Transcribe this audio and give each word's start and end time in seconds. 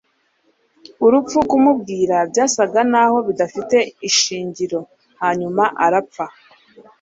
Urupfu 1.05 1.37
kumubwira 1.49 2.17
byasaga 2.31 2.79
naho 2.91 3.17
bidafite 3.27 3.77
ishingiro 4.09 4.79
Hanyuma 5.21 5.63
arapfa 5.85 6.25